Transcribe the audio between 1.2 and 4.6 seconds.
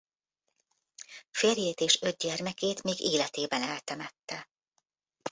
Férjét és öt gyermekét még életében eltemette.